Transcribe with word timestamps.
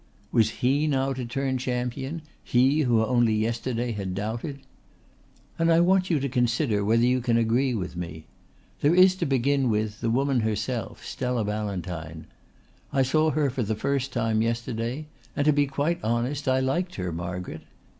Was 0.31 0.49
he 0.49 0.87
now 0.87 1.13
to 1.13 1.25
turn 1.25 1.59
champion, 1.59 2.23
he 2.43 2.79
who 2.79 3.05
only 3.05 3.35
yesterday 3.35 3.91
had 3.91 4.15
doubted? 4.15 4.61
"And 5.59 5.71
I 5.71 5.79
want 5.79 6.09
you 6.09 6.19
to 6.21 6.27
consider 6.27 6.83
whether 6.83 7.05
you 7.05 7.21
can 7.21 7.37
agree 7.37 7.75
with 7.75 7.95
me. 7.95 8.25
There 8.79 8.95
is 8.95 9.13
to 9.17 9.27
begin 9.27 9.69
with 9.69 10.01
the 10.01 10.09
woman 10.09 10.39
herself, 10.39 11.05
Stella 11.05 11.45
Ballantyne. 11.45 12.25
I 12.91 13.03
saw 13.03 13.29
her 13.29 13.51
for 13.51 13.61
the 13.61 13.75
first 13.75 14.11
time 14.11 14.41
yesterday, 14.41 15.05
and 15.35 15.45
to 15.45 15.53
be 15.53 15.67
quite 15.67 16.03
honest 16.03 16.47
I 16.47 16.61
liked 16.61 16.95
her, 16.95 17.11
Margaret. 17.11 17.61